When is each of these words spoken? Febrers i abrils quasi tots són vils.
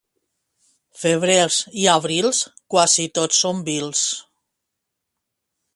Febrers 1.01 1.57
i 1.81 1.85
abrils 1.97 2.41
quasi 2.75 3.07
tots 3.19 3.45
són 3.45 3.61
vils. 3.69 4.05